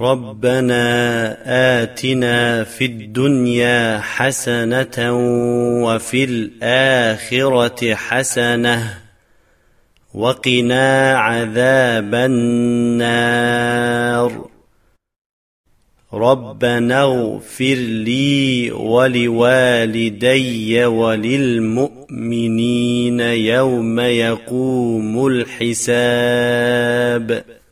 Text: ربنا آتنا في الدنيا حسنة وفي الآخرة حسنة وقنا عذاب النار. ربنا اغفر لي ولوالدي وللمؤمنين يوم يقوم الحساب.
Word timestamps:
ربنا 0.00 1.36
آتنا 1.82 2.64
في 2.64 2.84
الدنيا 2.84 3.98
حسنة 3.98 5.12
وفي 5.84 6.24
الآخرة 6.24 7.94
حسنة 7.94 8.98
وقنا 10.14 11.18
عذاب 11.18 12.14
النار. 12.14 13.44
ربنا 16.12 17.02
اغفر 17.02 17.74
لي 17.74 18.70
ولوالدي 18.72 20.04
وللمؤمنين 20.84 22.00
يوم 23.20 24.00
يقوم 24.00 25.26
الحساب. 25.26 25.94